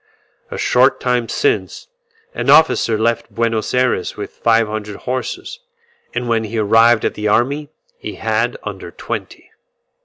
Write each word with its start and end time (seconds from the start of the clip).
A 0.49 0.57
short 0.57 0.99
time 0.99 1.29
since, 1.29 1.87
an 2.33 2.49
officer 2.49 2.97
left 2.97 3.29
Buenos 3.31 3.71
Ayres 3.75 4.17
with 4.17 4.31
five 4.31 4.67
hundred 4.67 4.95
horses, 5.01 5.59
and 6.15 6.27
when 6.27 6.45
he 6.45 6.57
arrived 6.57 7.05
at 7.05 7.13
the 7.13 7.27
army 7.27 7.69
he 7.99 8.15
had 8.15 8.57
under 8.63 8.89
twenty. 8.89 9.51